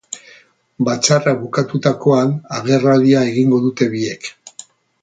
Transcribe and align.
Batzarra 0.87 1.33
bukatutakoan, 1.43 2.35
agerraldia 2.61 3.23
egingo 3.35 3.65
dute 3.69 3.91
biek. 3.97 4.35